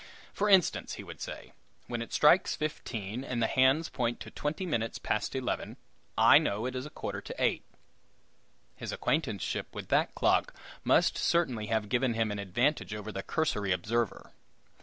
[0.33, 1.53] "For instance," he would say,
[1.85, 5.77] "when it strikes fifteen, and the hands point to twenty minutes past eleven,
[6.17, 7.63] I know it is a quarter to eight."
[8.75, 13.71] His acquaintanceship with that clock must certainly have given him an advantage over the cursory
[13.71, 14.31] observer!